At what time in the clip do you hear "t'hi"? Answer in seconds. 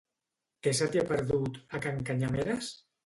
0.95-1.01